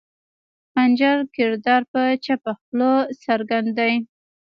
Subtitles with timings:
[0.71, 2.91] خنجر کردار پۀ چپه خله
[3.23, 3.91] څرګند دے